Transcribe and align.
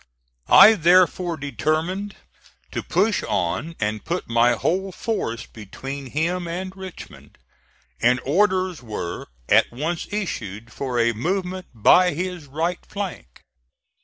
I 0.49 0.73
therefore 0.73 1.37
determined 1.37 2.15
to 2.71 2.81
push 2.81 3.21
on 3.29 3.75
and 3.79 4.03
put 4.03 4.27
my 4.27 4.53
whole 4.53 4.91
force 4.91 5.45
between 5.45 6.07
him 6.07 6.47
and 6.47 6.75
Richmond; 6.75 7.37
and 8.01 8.19
orders 8.25 8.81
were 8.81 9.27
at 9.47 9.71
once 9.71 10.07
issued 10.09 10.73
for 10.73 10.99
a 10.99 11.13
movement 11.13 11.67
by 11.75 12.15
his 12.15 12.47
right 12.47 12.83
flank. 12.83 13.43